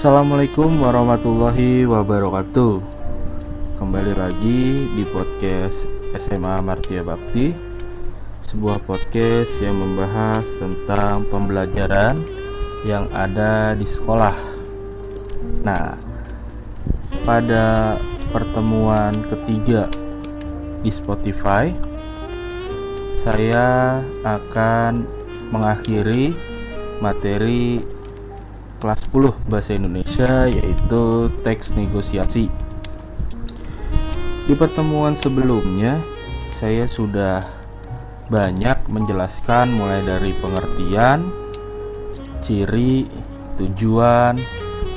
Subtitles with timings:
[0.00, 2.80] Assalamualaikum warahmatullahi wabarakatuh.
[3.76, 5.84] Kembali lagi di podcast
[6.16, 7.52] SMA Martia Bakti
[8.40, 12.16] Sebuah podcast yang membahas tentang pembelajaran
[12.88, 14.32] yang ada di sekolah.
[15.68, 15.92] Nah,
[17.20, 18.00] pada
[18.32, 19.84] pertemuan ketiga
[20.80, 21.68] di Spotify
[23.20, 25.04] Saya akan
[25.52, 26.32] mengakhiri
[27.04, 27.99] materi
[28.80, 32.48] kelas 10 bahasa Indonesia yaitu teks negosiasi.
[34.48, 36.00] Di pertemuan sebelumnya
[36.48, 37.44] saya sudah
[38.32, 41.28] banyak menjelaskan mulai dari pengertian,
[42.40, 43.06] ciri,
[43.60, 44.40] tujuan,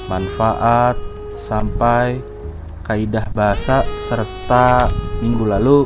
[0.08, 0.96] manfaat
[1.36, 2.18] sampai
[2.88, 4.88] kaidah bahasa serta
[5.24, 5.80] minggu lalu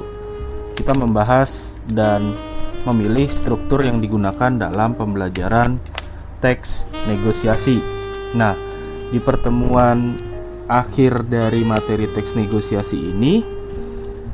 [0.78, 2.34] kita membahas dan
[2.86, 5.82] memilih struktur yang digunakan dalam pembelajaran
[6.40, 7.82] teks negosiasi.
[8.38, 8.54] Nah,
[9.10, 10.16] di pertemuan
[10.68, 13.40] akhir dari materi teks negosiasi ini,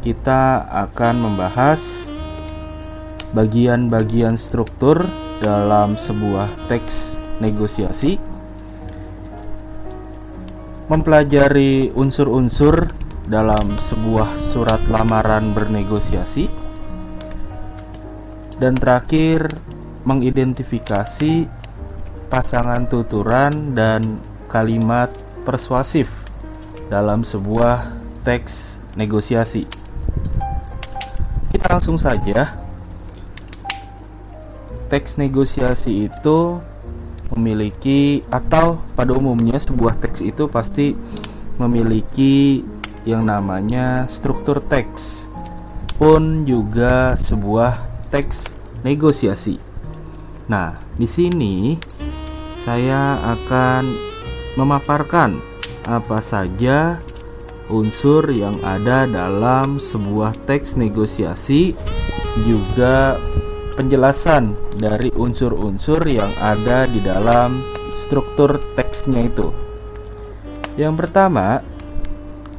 [0.02, 2.12] kita akan membahas
[3.32, 5.06] bagian-bagian struktur
[5.40, 8.20] dalam sebuah teks negosiasi,
[10.92, 12.92] mempelajari unsur-unsur
[13.26, 16.52] dalam sebuah surat lamaran bernegosiasi,
[18.60, 19.56] dan terakhir
[20.04, 21.48] mengidentifikasi
[22.34, 24.02] pasangan tuturan dan
[24.50, 25.14] kalimat
[25.46, 26.10] persuasif
[26.90, 27.94] dalam sebuah
[28.26, 29.70] teks negosiasi.
[31.54, 32.58] Kita langsung saja.
[34.90, 36.58] Teks negosiasi itu
[37.38, 40.98] memiliki atau pada umumnya sebuah teks itu pasti
[41.62, 42.66] memiliki
[43.06, 45.30] yang namanya struktur teks
[46.02, 47.78] pun juga sebuah
[48.10, 49.62] teks negosiasi.
[50.50, 51.80] Nah, di sini
[52.64, 53.92] saya akan
[54.56, 55.44] memaparkan
[55.84, 56.96] apa saja
[57.68, 61.76] unsur yang ada dalam sebuah teks negosiasi
[62.48, 63.20] juga
[63.76, 67.66] penjelasan dari unsur-unsur yang ada di dalam
[68.00, 69.52] struktur teksnya itu.
[70.80, 71.62] Yang pertama,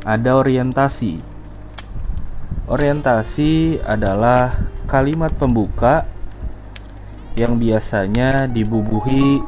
[0.04, 1.19] ada orientasi.
[2.71, 4.54] Orientasi adalah
[4.86, 6.06] kalimat pembuka
[7.34, 9.42] yang biasanya dibubuhi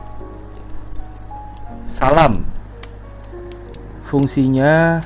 [1.96, 2.44] salam.
[4.04, 5.00] Fungsinya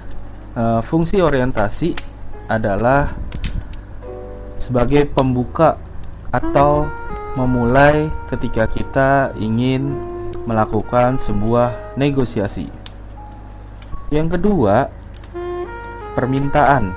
[0.58, 1.94] uh, fungsi orientasi
[2.50, 3.14] adalah
[4.58, 5.78] sebagai pembuka
[6.34, 6.90] atau
[7.38, 9.94] memulai ketika kita ingin
[10.50, 12.66] melakukan sebuah negosiasi.
[14.10, 14.90] Yang kedua,
[16.18, 16.90] permintaan.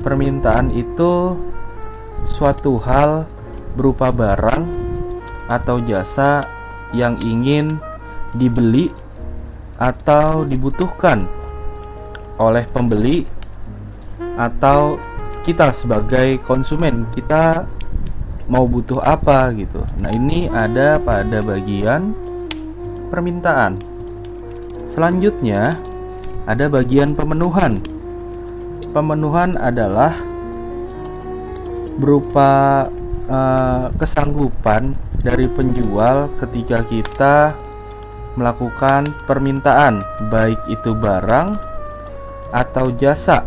[0.00, 1.36] Permintaan itu
[2.24, 3.28] suatu hal
[3.76, 4.64] berupa barang
[5.52, 6.40] atau jasa
[6.96, 7.76] yang ingin
[8.36, 8.92] dibeli
[9.76, 11.24] atau dibutuhkan
[12.36, 13.24] oleh pembeli
[14.36, 15.00] atau
[15.44, 17.64] kita sebagai konsumen kita
[18.46, 19.82] mau butuh apa gitu.
[19.98, 22.14] Nah, ini ada pada bagian
[23.10, 23.74] permintaan.
[24.86, 25.74] Selanjutnya
[26.46, 27.82] ada bagian pemenuhan.
[28.94, 30.14] Pemenuhan adalah
[31.98, 32.86] berupa
[33.28, 37.36] uh, kesanggupan dari penjual ketika kita
[38.36, 41.56] melakukan permintaan, baik itu barang
[42.52, 43.42] atau jasa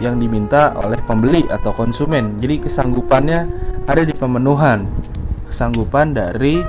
[0.00, 2.38] yang diminta oleh pembeli atau konsumen.
[2.42, 3.40] Jadi kesanggupannya
[3.86, 4.86] ada di pemenuhan,
[5.46, 6.62] kesanggupan dari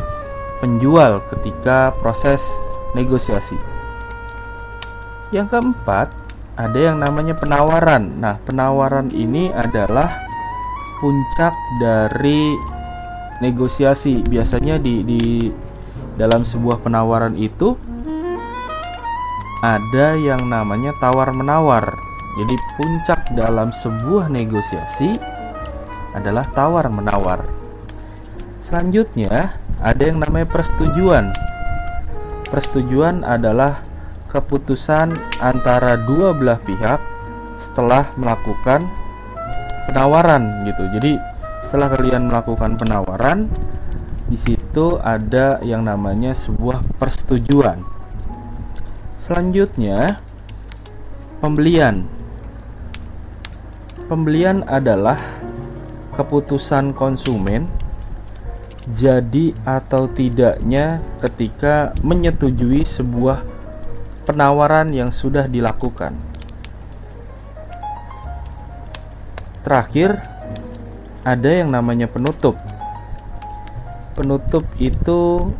[0.60, 2.42] penjual ketika proses
[2.98, 3.58] negosiasi.
[5.34, 6.14] Yang keempat,
[6.54, 8.22] ada yang namanya penawaran.
[8.22, 10.14] Nah, penawaran ini adalah
[11.02, 12.54] puncak dari
[13.42, 14.22] negosiasi.
[14.22, 15.22] Biasanya di di
[16.14, 17.74] dalam sebuah penawaran itu
[19.64, 21.96] ada yang namanya tawar-menawar.
[22.34, 25.14] Jadi puncak dalam sebuah negosiasi
[26.12, 27.46] adalah tawar-menawar.
[28.60, 31.32] Selanjutnya, ada yang namanya persetujuan.
[32.50, 33.82] Persetujuan adalah
[34.34, 37.00] keputusan antara dua belah pihak
[37.56, 38.82] setelah melakukan
[39.88, 40.90] penawaran gitu.
[41.00, 41.22] Jadi,
[41.62, 43.48] setelah kalian melakukan penawaran,
[44.28, 44.63] di situ
[45.06, 47.86] ada yang namanya sebuah persetujuan.
[49.22, 50.18] Selanjutnya,
[51.38, 52.10] pembelian.
[54.10, 55.22] Pembelian adalah
[56.18, 57.70] keputusan konsumen
[58.98, 63.46] jadi atau tidaknya ketika menyetujui sebuah
[64.26, 66.18] penawaran yang sudah dilakukan.
[69.64, 70.18] Terakhir,
[71.24, 72.73] ada yang namanya penutup
[74.14, 75.52] penutup itu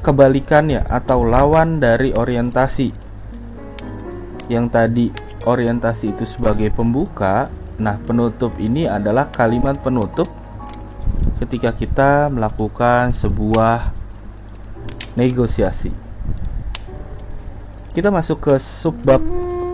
[0.00, 2.94] kebalikannya atau lawan dari orientasi.
[4.46, 5.06] Yang tadi
[5.44, 7.50] orientasi itu sebagai pembuka,
[7.80, 10.28] nah penutup ini adalah kalimat penutup
[11.42, 13.90] ketika kita melakukan sebuah
[15.18, 15.90] negosiasi.
[17.94, 19.22] Kita masuk ke subbab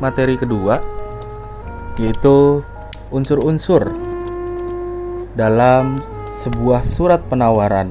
[0.01, 1.01] materi kedua
[2.01, 2.65] yaitu
[3.13, 3.93] unsur-unsur
[5.37, 6.01] dalam
[6.35, 7.91] sebuah surat penawaran.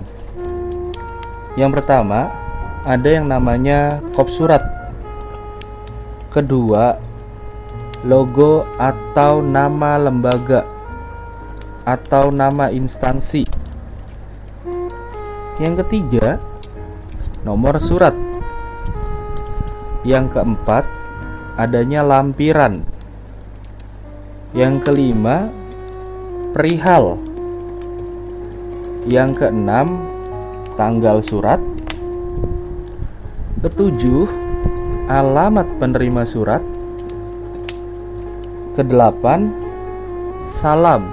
[1.59, 2.31] Yang pertama,
[2.87, 4.63] ada yang namanya kop surat.
[6.31, 6.95] Kedua,
[8.07, 10.63] logo atau nama lembaga
[11.83, 13.43] atau nama instansi.
[15.59, 16.39] Yang ketiga,
[17.43, 18.15] nomor surat.
[20.07, 20.87] Yang keempat,
[21.59, 22.87] adanya lampiran.
[24.55, 25.51] Yang kelima,
[26.55, 27.28] perihal.
[29.07, 30.03] Yang keenam,
[30.75, 31.63] tanggal surat.
[33.63, 34.27] Ketujuh,
[35.07, 36.59] alamat penerima surat.
[38.75, 39.55] Kedelapan,
[40.43, 41.07] salam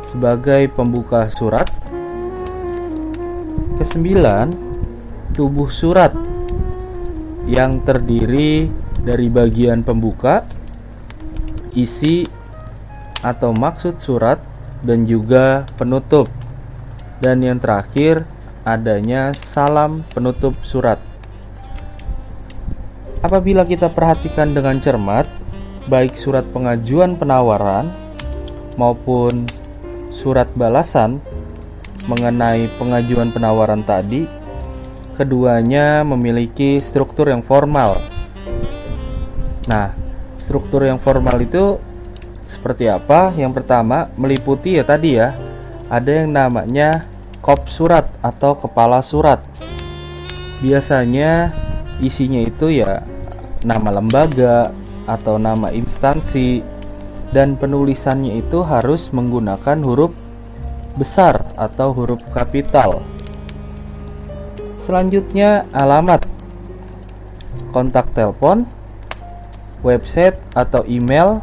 [0.00, 1.68] sebagai pembuka surat.
[3.76, 4.52] Kesembilan,
[5.36, 6.16] tubuh surat
[7.44, 8.68] yang terdiri
[9.00, 10.44] dari bagian pembuka,
[11.76, 12.24] isi
[13.20, 14.40] atau maksud surat,
[14.80, 16.39] dan juga penutup.
[17.20, 18.24] Dan yang terakhir,
[18.64, 20.96] adanya salam penutup surat.
[23.20, 25.28] Apabila kita perhatikan dengan cermat,
[25.84, 27.92] baik surat pengajuan penawaran
[28.80, 29.44] maupun
[30.08, 31.20] surat balasan
[32.08, 34.24] mengenai pengajuan penawaran tadi,
[35.20, 38.00] keduanya memiliki struktur yang formal.
[39.68, 39.92] Nah,
[40.40, 41.76] struktur yang formal itu
[42.48, 43.30] seperti apa?
[43.36, 45.36] Yang pertama, meliputi ya tadi ya,
[45.90, 47.04] ada yang namanya
[47.42, 49.42] kop surat atau kepala surat.
[50.62, 51.50] Biasanya
[51.98, 53.02] isinya itu ya
[53.66, 54.70] nama lembaga
[55.10, 56.62] atau nama instansi
[57.34, 60.14] dan penulisannya itu harus menggunakan huruf
[60.94, 63.02] besar atau huruf kapital.
[64.78, 66.26] Selanjutnya alamat
[67.70, 68.66] kontak telepon,
[69.82, 71.42] website atau email.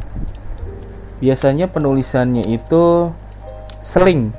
[1.17, 3.09] Biasanya penulisannya itu
[3.81, 4.33] seling.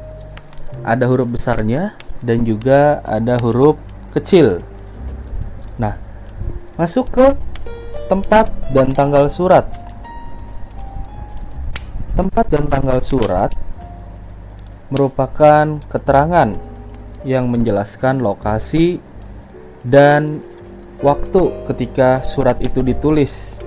[0.86, 3.78] Ada huruf besarnya dan juga ada huruf
[4.14, 4.62] kecil.
[5.78, 5.94] Nah,
[6.78, 7.26] masuk ke
[8.08, 9.66] tempat dan tanggal surat.
[12.18, 13.54] Tempat dan tanggal surat
[14.88, 16.56] merupakan keterangan
[17.22, 18.98] yang menjelaskan lokasi
[19.84, 20.40] dan
[21.04, 23.57] waktu ketika surat itu ditulis.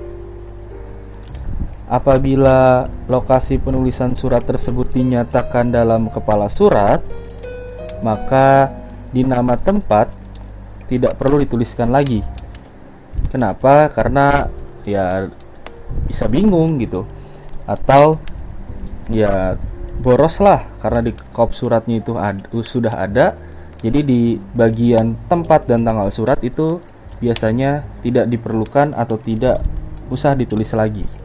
[1.92, 7.04] Apabila lokasi penulisan surat tersebut dinyatakan dalam kepala surat,
[8.00, 8.72] maka
[9.12, 10.08] di nama tempat
[10.88, 12.24] tidak perlu dituliskan lagi.
[13.28, 13.92] Kenapa?
[13.92, 14.48] Karena
[14.88, 15.28] ya
[16.08, 17.04] bisa bingung gitu.
[17.68, 18.24] Atau
[19.12, 19.60] ya
[20.00, 23.36] boros lah karena di kop suratnya itu ad, sudah ada
[23.84, 26.80] jadi di bagian tempat dan tanggal surat itu
[27.20, 29.62] biasanya tidak diperlukan atau tidak
[30.10, 31.21] usah ditulis lagi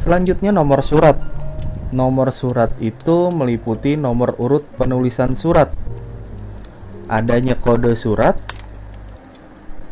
[0.00, 1.20] selanjutnya nomor surat
[1.92, 5.70] nomor surat itu meliputi nomor urut penulisan surat
[7.10, 8.38] adanya kode surat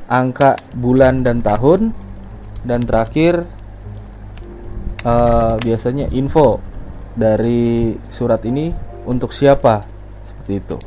[0.09, 1.93] angka bulan dan tahun
[2.65, 3.45] dan terakhir
[5.05, 6.59] uh, biasanya info
[7.19, 8.71] dari surat ini
[9.05, 9.83] untuk siapa
[10.25, 10.79] seperti itu.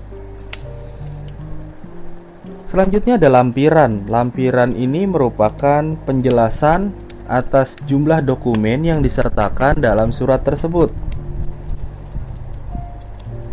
[2.72, 4.08] Selanjutnya ada lampiran.
[4.08, 6.96] Lampiran ini merupakan penjelasan
[7.32, 10.92] atas jumlah dokumen yang disertakan dalam surat tersebut.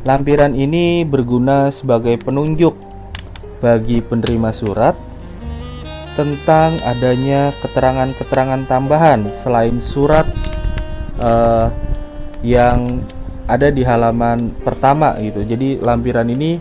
[0.02, 2.74] Lampiran ini berguna sebagai penunjuk
[3.62, 4.98] bagi penerima surat
[6.18, 10.26] tentang adanya keterangan-keterangan tambahan selain surat
[11.22, 11.70] uh,
[12.42, 13.06] yang
[13.46, 15.46] ada di halaman pertama gitu.
[15.46, 16.58] Jadi lampiran ini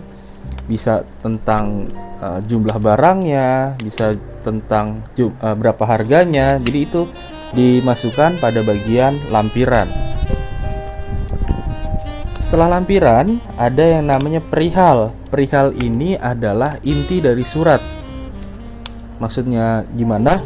[0.67, 1.87] bisa tentang
[2.19, 6.59] uh, jumlah barangnya, bisa tentang uh, berapa harganya.
[6.59, 7.07] Jadi itu
[7.55, 9.87] dimasukkan pada bagian lampiran.
[12.43, 15.11] Setelah lampiran, ada yang namanya perihal.
[15.27, 17.97] Perihal ini adalah inti dari surat
[19.17, 20.41] maksudnya gimana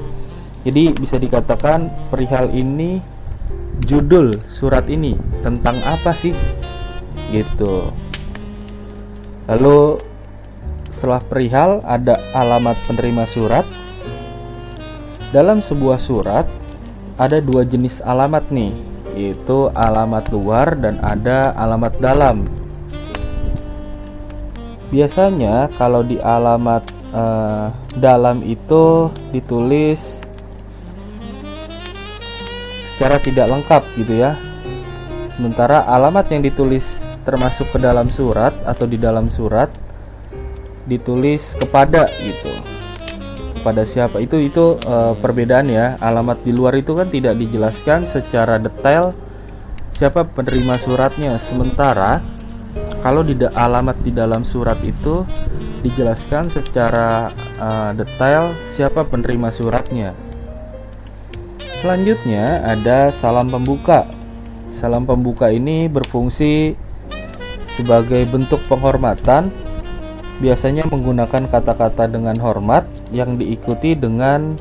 [0.63, 3.03] jadi bisa dikatakan perihal ini
[3.83, 6.35] judul surat ini tentang apa sih
[7.31, 7.91] gitu
[9.47, 9.99] lalu
[11.01, 13.65] setelah perihal ada alamat penerima surat
[15.33, 16.45] dalam sebuah surat
[17.17, 18.69] ada dua jenis alamat nih
[19.17, 22.45] yaitu alamat luar dan ada alamat dalam
[24.91, 26.83] Biasanya kalau di alamat
[27.15, 30.19] uh, dalam itu ditulis
[32.91, 34.35] secara tidak lengkap gitu ya.
[35.39, 39.71] Sementara alamat yang ditulis termasuk ke dalam surat atau di dalam surat
[40.85, 42.53] ditulis kepada gitu.
[43.61, 44.17] Kepada siapa?
[44.17, 45.93] Itu itu uh, perbedaan ya.
[46.01, 49.13] Alamat di luar itu kan tidak dijelaskan secara detail
[49.93, 51.37] siapa penerima suratnya.
[51.37, 52.21] Sementara
[53.05, 55.25] kalau di alamat di dalam surat itu
[55.81, 60.13] dijelaskan secara uh, detail siapa penerima suratnya.
[61.81, 64.05] Selanjutnya ada salam pembuka.
[64.69, 66.77] Salam pembuka ini berfungsi
[67.73, 69.49] sebagai bentuk penghormatan
[70.41, 74.57] biasanya menggunakan kata-kata dengan hormat yang diikuti dengan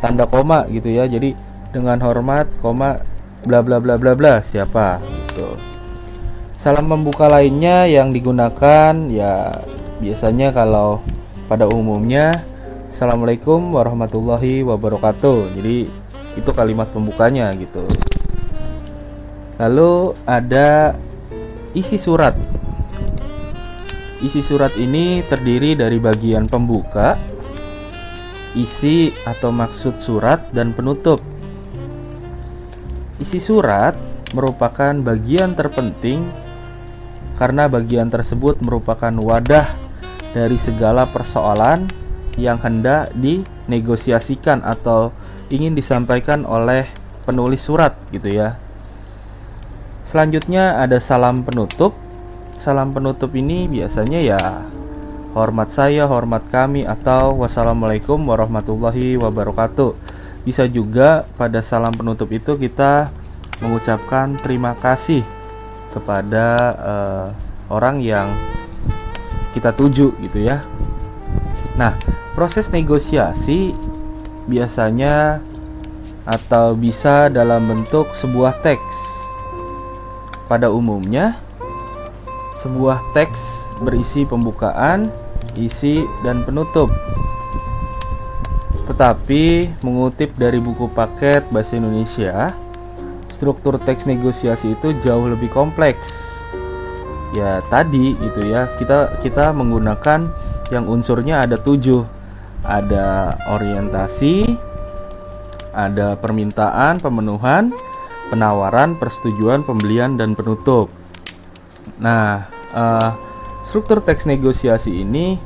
[0.00, 1.04] tanda koma gitu ya.
[1.04, 1.36] Jadi
[1.70, 3.04] dengan hormat, koma
[3.44, 5.54] bla bla bla bla bla siapa gitu.
[6.56, 9.52] Salam pembuka lainnya yang digunakan ya
[10.00, 11.02] biasanya kalau
[11.50, 12.32] pada umumnya
[12.92, 15.56] Assalamualaikum warahmatullahi wabarakatuh.
[15.56, 15.88] Jadi
[16.36, 17.88] itu kalimat pembukanya gitu.
[19.56, 20.92] Lalu ada
[21.72, 22.36] isi surat.
[24.22, 27.18] Isi surat ini terdiri dari bagian pembuka,
[28.54, 31.18] isi atau maksud surat dan penutup.
[33.18, 33.98] Isi surat
[34.30, 36.22] merupakan bagian terpenting
[37.34, 39.66] karena bagian tersebut merupakan wadah
[40.30, 41.90] dari segala persoalan
[42.38, 45.10] yang hendak dinegosiasikan atau
[45.50, 46.86] ingin disampaikan oleh
[47.26, 48.54] penulis surat gitu ya.
[50.06, 51.96] Selanjutnya ada salam penutup.
[52.62, 54.38] Salam penutup ini biasanya ya
[55.34, 59.98] hormat saya, hormat kami atau wassalamualaikum warahmatullahi wabarakatuh.
[60.46, 63.10] Bisa juga pada salam penutup itu kita
[63.58, 65.26] mengucapkan terima kasih
[65.90, 66.46] kepada
[66.78, 67.26] uh,
[67.66, 68.30] orang yang
[69.58, 70.62] kita tuju gitu ya.
[71.74, 71.98] Nah,
[72.38, 73.74] proses negosiasi
[74.46, 75.42] biasanya
[76.22, 79.26] atau bisa dalam bentuk sebuah teks.
[80.46, 81.42] Pada umumnya,
[82.62, 85.10] sebuah teks berisi pembukaan,
[85.58, 86.88] isi, dan penutup.
[88.86, 92.54] Tetapi mengutip dari buku paket bahasa Indonesia,
[93.26, 96.38] struktur teks negosiasi itu jauh lebih kompleks.
[97.34, 100.30] Ya tadi gitu ya kita kita menggunakan
[100.70, 102.04] yang unsurnya ada tujuh,
[102.62, 104.54] ada orientasi,
[105.72, 107.72] ada permintaan, pemenuhan,
[108.28, 110.92] penawaran, persetujuan, pembelian dan penutup.
[111.98, 113.14] Nah, uh,
[113.62, 115.38] struktur teks negosiasi ini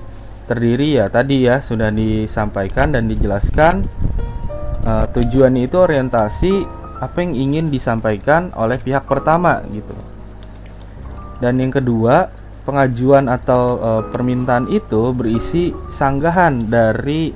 [0.46, 3.82] terdiri ya tadi ya sudah disampaikan dan dijelaskan.
[4.86, 6.62] Uh, tujuan itu orientasi
[7.02, 9.92] apa yang ingin disampaikan oleh pihak pertama gitu.
[11.42, 12.32] Dan yang kedua,
[12.64, 17.30] pengajuan atau e, permintaan itu berisi sanggahan dari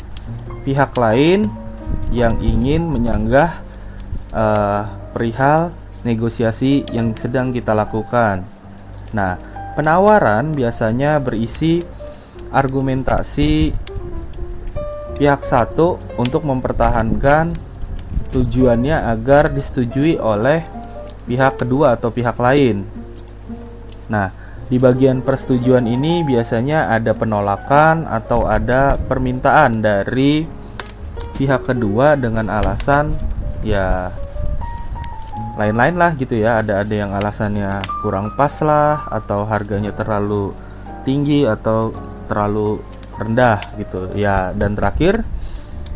[0.64, 1.46] pihak lain
[2.10, 3.60] yang ingin menyanggah
[4.32, 4.44] e,
[5.12, 8.42] perihal negosiasi yang sedang kita lakukan.
[9.12, 9.36] Nah,
[9.80, 11.80] penawaran biasanya berisi
[12.52, 13.72] argumentasi
[15.16, 17.70] pihak satu untuk mempertahankan
[18.30, 20.62] Tujuannya agar disetujui oleh
[21.26, 22.86] pihak kedua atau pihak lain.
[24.06, 24.30] Nah,
[24.70, 30.46] di bagian persetujuan ini biasanya ada penolakan atau ada permintaan dari
[31.34, 33.18] pihak kedua dengan alasan
[33.66, 34.14] ya
[35.60, 36.64] lain-lain lah gitu ya.
[36.64, 40.56] Ada ada yang alasannya kurang pas lah atau harganya terlalu
[41.04, 41.92] tinggi atau
[42.32, 42.80] terlalu
[43.20, 44.08] rendah gitu.
[44.16, 45.20] Ya, dan terakhir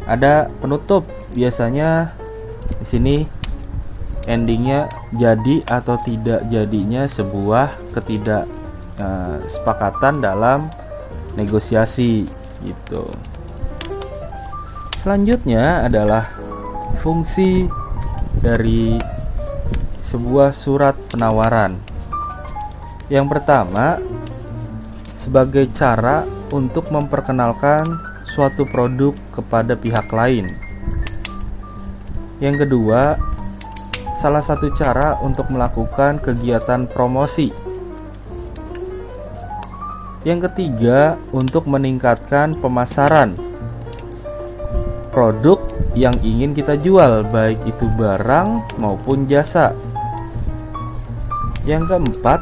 [0.04, 2.12] ada penutup biasanya
[2.84, 3.24] di sini
[4.28, 10.68] endingnya jadi atau tidak jadinya sebuah ketidaksepakatan uh, dalam
[11.36, 12.24] negosiasi
[12.64, 13.04] gitu.
[15.00, 16.32] Selanjutnya adalah
[17.04, 17.68] fungsi
[18.40, 18.96] dari
[20.04, 21.80] sebuah surat penawaran.
[23.08, 23.98] Yang pertama,
[25.16, 27.88] sebagai cara untuk memperkenalkan
[28.28, 30.64] suatu produk kepada pihak lain
[32.42, 33.16] yang kedua,
[34.12, 37.48] salah satu cara untuk melakukan kegiatan promosi.
[40.28, 43.32] Yang ketiga, untuk meningkatkan pemasaran
[45.08, 45.62] produk
[45.94, 49.72] yang ingin kita jual, baik itu barang maupun jasa.
[51.64, 52.40] Yang keempat,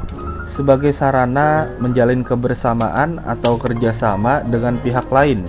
[0.50, 5.46] sebagai sarana menjalin kebersamaan atau kerjasama dengan pihak lain.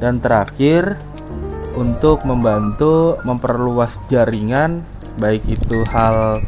[0.00, 0.96] Dan terakhir,
[1.74, 4.82] untuk membantu memperluas jaringan
[5.18, 6.42] baik itu hal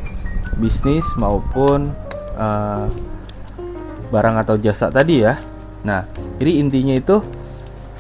[0.59, 1.93] bisnis maupun
[2.39, 2.87] uh,
[4.11, 5.39] barang atau jasa tadi ya.
[5.87, 6.07] Nah,
[6.39, 7.23] jadi intinya itu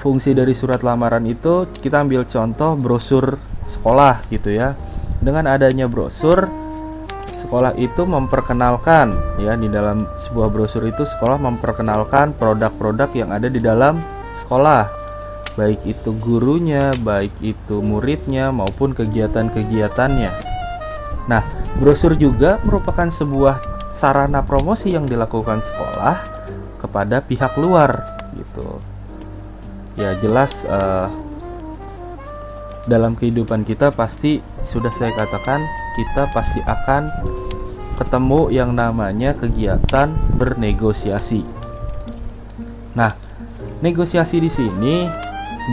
[0.02, 4.74] fungsi dari surat lamaran itu kita ambil contoh brosur sekolah gitu ya.
[5.18, 6.46] Dengan adanya brosur
[7.46, 13.62] sekolah itu memperkenalkan ya di dalam sebuah brosur itu sekolah memperkenalkan produk-produk yang ada di
[13.62, 14.02] dalam
[14.34, 15.06] sekolah
[15.56, 20.30] baik itu gurunya, baik itu muridnya maupun kegiatan-kegiatannya.
[21.26, 21.42] Nah,
[21.80, 26.16] brosur juga merupakan sebuah sarana promosi yang dilakukan sekolah
[26.82, 28.04] kepada pihak luar
[28.36, 28.78] gitu.
[29.96, 31.08] Ya, jelas uh,
[32.86, 35.62] dalam kehidupan kita pasti sudah saya katakan
[35.98, 37.10] kita pasti akan
[37.98, 41.42] ketemu yang namanya kegiatan bernegosiasi.
[42.94, 43.12] Nah,
[43.82, 45.04] negosiasi di sini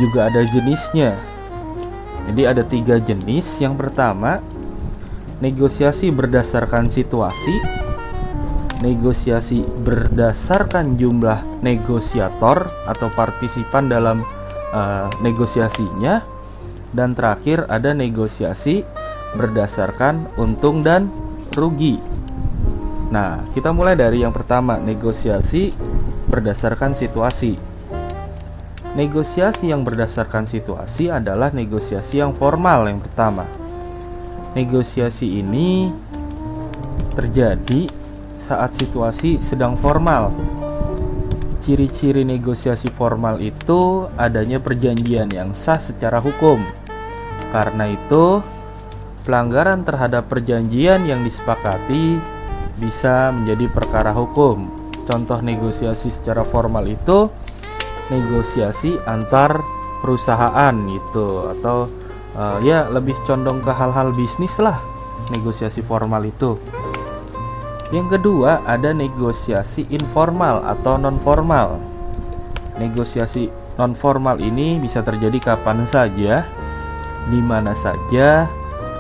[0.01, 1.13] juga ada jenisnya.
[2.31, 3.59] Jadi ada tiga jenis.
[3.59, 4.39] Yang pertama,
[5.43, 7.59] negosiasi berdasarkan situasi,
[8.79, 14.23] negosiasi berdasarkan jumlah negosiator atau partisipan dalam
[14.71, 16.23] uh, negosiasinya,
[16.93, 18.85] dan terakhir ada negosiasi
[19.33, 21.09] berdasarkan untung dan
[21.57, 21.97] rugi.
[23.09, 25.73] Nah, kita mulai dari yang pertama, negosiasi
[26.29, 27.57] berdasarkan situasi.
[28.93, 33.45] Negosiasi yang berdasarkan situasi adalah negosiasi yang formal yang pertama.
[34.53, 35.89] Negosiasi ini
[37.17, 37.89] terjadi
[38.37, 40.33] saat situasi sedang formal.
[41.61, 46.82] Ciri-ciri negosiasi formal itu adanya perjanjian yang sah secara hukum.
[47.53, 48.41] Karena itu,
[49.23, 52.17] pelanggaran terhadap perjanjian yang disepakati
[52.81, 54.67] bisa menjadi perkara hukum.
[55.05, 57.29] Contoh negosiasi secara formal itu
[58.11, 59.63] negosiasi antar
[60.03, 61.87] perusahaan gitu atau
[62.35, 64.79] uh, ya lebih condong ke hal-hal bisnis lah
[65.31, 66.59] negosiasi formal itu.
[67.93, 71.79] Yang kedua ada negosiasi informal atau non formal.
[72.81, 76.43] Negosiasi non formal ini bisa terjadi kapan saja,
[77.29, 78.49] di mana saja,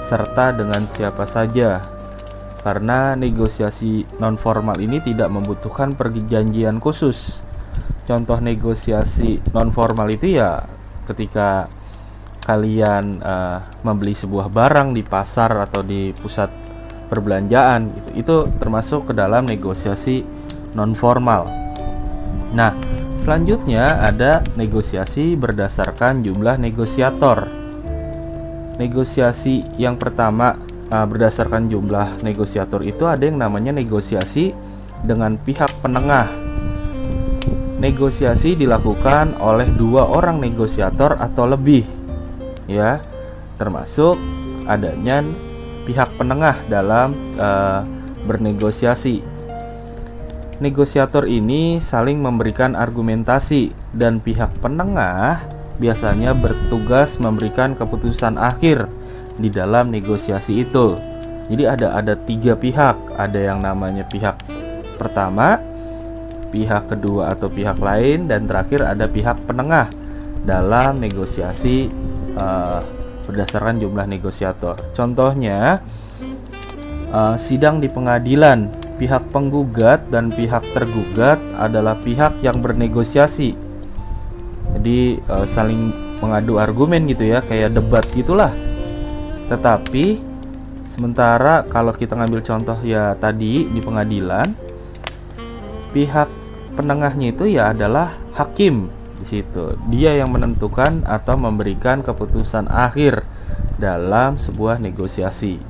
[0.05, 1.81] serta dengan siapa saja.
[2.63, 7.43] Karena negosiasi non formal ini tidak membutuhkan perjanjian khusus
[8.03, 10.59] contoh negosiasi non formal itu ya
[11.07, 11.67] ketika
[12.43, 16.51] kalian uh, membeli sebuah barang di pasar atau di pusat
[17.07, 20.23] perbelanjaan gitu itu termasuk ke dalam negosiasi
[20.75, 21.47] non formal.
[22.51, 22.75] Nah,
[23.23, 27.62] selanjutnya ada negosiasi berdasarkan jumlah negosiator.
[28.73, 30.57] Negosiasi yang pertama
[30.89, 34.49] uh, berdasarkan jumlah negosiator itu ada yang namanya negosiasi
[35.05, 36.25] dengan pihak penengah.
[37.77, 41.85] Negosiasi dilakukan oleh dua orang negosiator atau lebih
[42.65, 42.97] ya.
[43.61, 44.17] Termasuk
[44.65, 45.21] adanya
[45.85, 47.85] pihak penengah dalam uh,
[48.25, 49.21] bernegosiasi.
[50.63, 55.43] Negosiator ini saling memberikan argumentasi dan pihak penengah
[55.83, 58.87] biasanya bertugas memberikan keputusan akhir
[59.35, 60.95] di dalam negosiasi itu
[61.51, 64.39] jadi ada ada tiga pihak ada yang namanya pihak
[64.95, 65.59] pertama
[66.53, 69.91] pihak kedua atau pihak lain dan terakhir ada pihak penengah
[70.45, 71.89] dalam negosiasi
[72.37, 72.79] uh,
[73.25, 74.75] berdasarkan jumlah negosiator.
[74.93, 75.81] Contohnya
[77.09, 78.69] uh, sidang di pengadilan,
[78.99, 83.72] pihak penggugat dan pihak tergugat adalah pihak yang bernegosiasi.
[84.73, 88.51] Jadi uh, saling mengadu argumen gitu ya, kayak debat gitulah.
[89.47, 90.19] Tetapi
[90.93, 94.45] sementara kalau kita ngambil contoh ya tadi di pengadilan,
[95.93, 96.29] pihak
[96.73, 98.89] penengahnya itu ya adalah hakim
[99.21, 99.77] di situ.
[99.93, 103.23] Dia yang menentukan atau memberikan keputusan akhir
[103.77, 105.61] dalam sebuah negosiasi.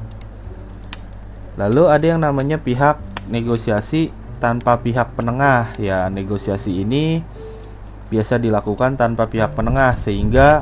[1.54, 2.98] Lalu ada yang namanya pihak
[3.30, 4.10] negosiasi
[4.42, 5.70] tanpa pihak penengah.
[5.78, 7.22] Ya, negosiasi ini
[8.14, 10.62] biasa dilakukan tanpa pihak penengah sehingga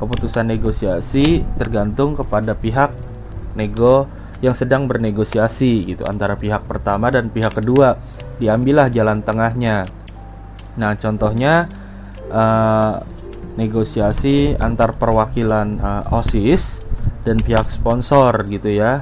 [0.00, 2.96] keputusan negosiasi tergantung kepada pihak
[3.56, 4.08] nego
[4.44, 7.96] yang sedang bernegosiasi gitu antara pihak pertama dan pihak kedua
[8.36, 9.88] diambillah jalan tengahnya.
[10.76, 11.64] Nah, contohnya
[12.28, 13.00] uh,
[13.56, 16.84] negosiasi antar perwakilan uh, OSIS
[17.24, 19.00] dan pihak sponsor gitu ya.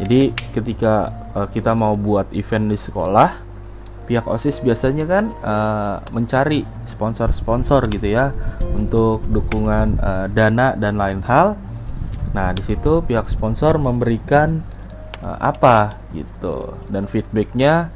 [0.00, 3.47] Jadi ketika uh, kita mau buat event di sekolah,
[4.08, 8.32] pihak OSIS biasanya kan uh, mencari sponsor-sponsor gitu ya
[8.72, 11.60] untuk dukungan uh, dana dan lain hal.
[12.32, 14.64] Nah, di situ pihak sponsor memberikan
[15.20, 17.92] uh, apa gitu dan feedbacknya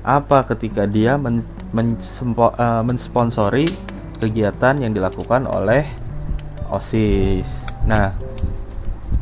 [0.00, 1.44] apa ketika dia men,
[1.76, 3.68] men, uh, mensponsori
[4.24, 5.84] kegiatan yang dilakukan oleh
[6.72, 7.68] OSIS.
[7.84, 8.16] Nah,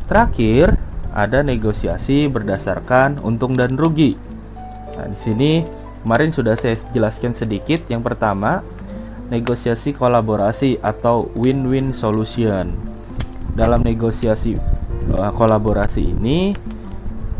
[0.07, 0.79] terakhir
[1.11, 4.15] ada negosiasi berdasarkan untung dan rugi.
[4.95, 7.87] Nah, di sini Kemarin sudah saya jelaskan sedikit.
[7.87, 8.59] Yang pertama,
[9.31, 12.75] negosiasi kolaborasi atau win-win solution.
[13.55, 14.59] Dalam negosiasi
[15.15, 16.51] uh, kolaborasi ini,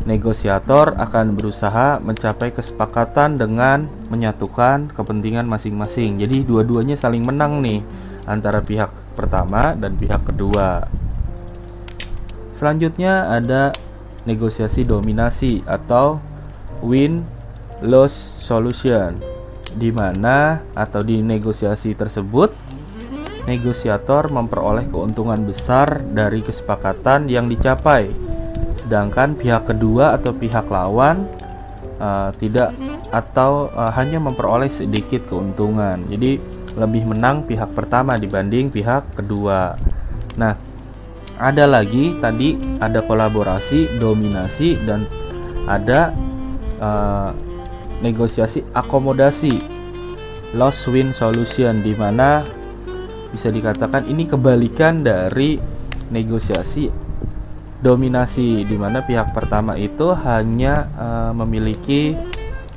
[0.07, 6.19] negosiator akan berusaha mencapai kesepakatan dengan menyatukan kepentingan masing-masing.
[6.19, 7.83] Jadi dua-duanya saling menang nih
[8.27, 10.87] antara pihak pertama dan pihak kedua.
[12.55, 13.75] Selanjutnya ada
[14.23, 16.23] negosiasi dominasi atau
[16.79, 17.23] win
[17.83, 19.15] loss solution
[19.73, 22.53] di mana atau di negosiasi tersebut
[23.43, 28.07] negosiator memperoleh keuntungan besar dari kesepakatan yang dicapai.
[28.79, 31.27] Sedangkan pihak kedua atau pihak lawan
[31.99, 32.71] uh, tidak
[33.11, 36.07] atau uh, hanya memperoleh sedikit keuntungan.
[36.07, 36.39] Jadi
[36.73, 39.75] lebih menang pihak pertama dibanding pihak kedua.
[40.39, 40.55] Nah
[41.37, 45.03] ada lagi tadi ada kolaborasi dominasi dan
[45.67, 46.13] ada
[46.79, 47.31] uh,
[48.03, 49.55] negosiasi akomodasi.
[50.53, 52.45] Loss win solution di mana
[53.33, 55.57] bisa dikatakan ini kebalikan dari
[56.13, 56.93] negosiasi
[57.81, 62.13] dominasi di mana pihak pertama itu hanya uh, memiliki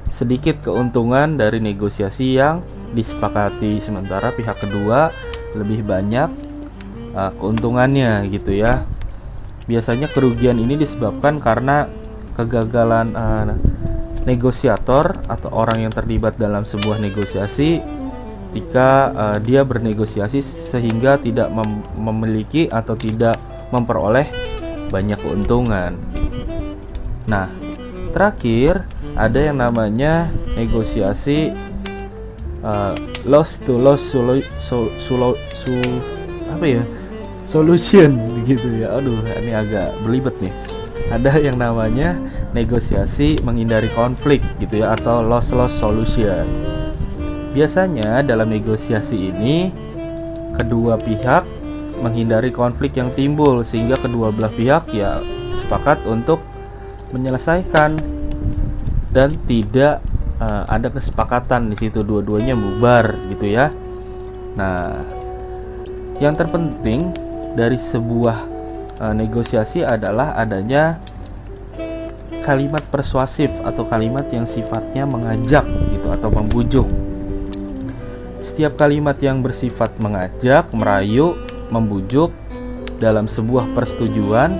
[0.08, 2.64] sedikit keuntungan dari negosiasi yang
[2.96, 5.12] disepakati sementara pihak kedua
[5.52, 6.32] lebih banyak
[7.12, 8.88] uh, keuntungannya gitu ya.
[9.68, 11.90] Biasanya kerugian ini disebabkan karena
[12.34, 13.52] kegagalan uh,
[14.26, 17.78] negosiator atau orang yang terlibat dalam sebuah negosiasi
[18.52, 23.38] jika uh, dia bernegosiasi sehingga tidak mem memiliki atau tidak
[23.70, 24.26] memperoleh
[24.90, 25.94] banyak keuntungan.
[27.26, 27.50] Nah,
[28.14, 28.86] terakhir
[29.18, 31.52] ada yang namanya negosiasi
[32.62, 32.94] uh,
[33.26, 35.74] loss to loss solo, so, solo, su,
[36.48, 36.82] apa ya
[37.44, 38.16] solution
[38.48, 38.96] gitu ya.
[38.96, 40.54] Aduh, ini agak belibet nih.
[41.12, 42.18] Ada yang namanya
[42.52, 46.46] negosiasi menghindari konflik gitu ya atau loss loss solution.
[47.56, 49.72] Biasanya dalam negosiasi ini
[50.56, 51.44] kedua pihak
[52.00, 55.20] menghindari konflik yang timbul sehingga kedua belah pihak ya
[55.56, 56.44] sepakat untuk
[57.16, 57.96] menyelesaikan
[59.16, 60.04] dan tidak
[60.40, 63.72] uh, ada kesepakatan di situ dua-duanya bubar gitu ya.
[64.56, 65.00] Nah,
[66.20, 67.12] yang terpenting
[67.56, 68.38] dari sebuah
[69.00, 71.00] uh, negosiasi adalah adanya
[72.46, 76.86] kalimat persuasif atau kalimat yang sifatnya mengajak gitu atau membujuk.
[78.38, 81.34] Setiap kalimat yang bersifat mengajak, merayu,
[81.74, 82.30] membujuk
[83.02, 84.54] dalam sebuah persetujuan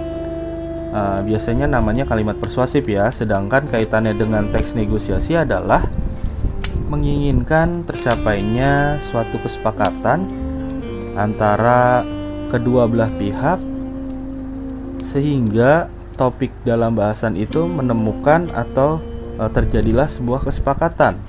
[0.91, 3.15] uh, biasanya namanya kalimat persuasif ya.
[3.15, 5.87] Sedangkan kaitannya dengan teks negosiasi adalah
[6.91, 10.27] menginginkan tercapainya suatu kesepakatan
[11.15, 12.03] antara
[12.51, 13.59] kedua belah pihak
[15.03, 18.99] sehingga topik dalam bahasan itu menemukan atau
[19.37, 21.21] e, terjadilah sebuah kesepakatan.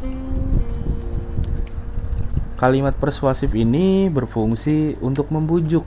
[2.57, 5.85] Kalimat persuasif ini berfungsi untuk membujuk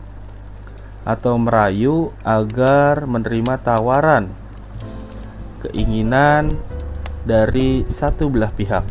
[1.02, 4.30] atau merayu agar menerima tawaran,
[5.66, 6.52] keinginan
[7.26, 8.86] dari satu belah pihak.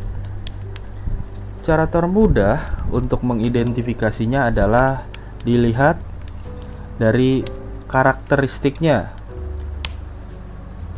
[1.64, 5.06] Cara termudah untuk mengidentifikasinya adalah
[5.46, 6.02] dilihat
[7.00, 7.46] dari
[7.88, 9.19] karakteristiknya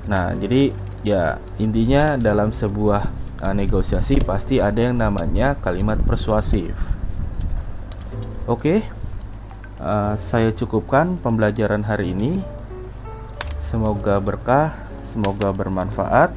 [0.09, 3.09] Nah, jadi ya intinya dalam sebuah
[3.41, 6.73] uh, negosiasi pasti ada yang namanya kalimat persuasif.
[8.49, 8.81] Oke,
[9.81, 12.41] uh, saya cukupkan pembelajaran hari ini.
[13.61, 14.73] Semoga berkah,
[15.05, 16.33] semoga bermanfaat.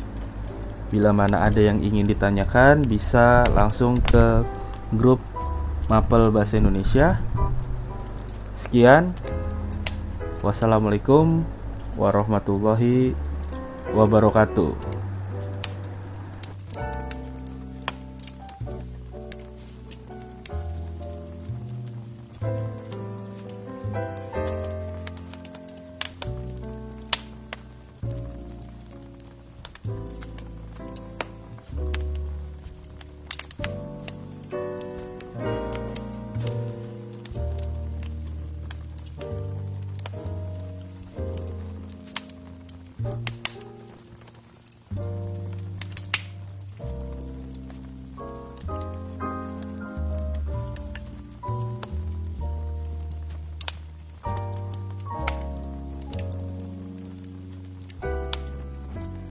[0.92, 4.44] Bila mana ada yang ingin ditanyakan, bisa langsung ke
[4.94, 5.18] grup
[5.90, 7.18] Mapel Bahasa Indonesia.
[8.54, 9.10] Sekian,
[10.44, 11.42] wassalamualaikum
[11.98, 13.16] warahmatullahi
[13.92, 14.93] wabarakatuh.